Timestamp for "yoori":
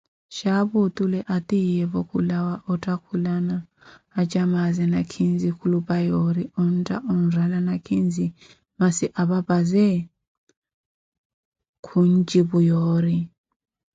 6.09-6.43, 12.69-13.17